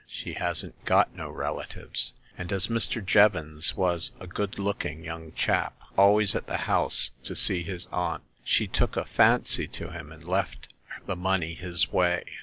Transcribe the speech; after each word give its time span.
She 0.07 0.33
hadn't 0.33 0.83
got 0.83 1.15
no 1.15 1.29
relatives; 1.29 2.13
and 2.35 2.51
as 2.51 2.65
Mr. 2.69 3.05
Jevons 3.05 3.75
was 3.77 4.13
a 4.19 4.25
good 4.25 4.57
looking 4.57 5.03
young 5.03 5.31
chap, 5.33 5.77
always 5.95 6.33
at 6.33 6.47
the 6.47 6.57
house 6.65 7.11
to 7.23 7.35
see 7.35 7.61
his 7.61 7.85
aunt, 7.91 8.23
she 8.43 8.65
took 8.65 8.97
a 8.97 9.05
fancy 9.05 9.67
to 9.67 9.91
him 9.91 10.11
and 10.11 10.23
left 10.23 10.73
the 11.05 11.15
money 11.15 11.53
his 11.53 11.93
way." 11.93 12.23